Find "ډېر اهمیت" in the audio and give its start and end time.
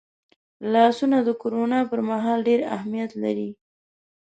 2.47-3.11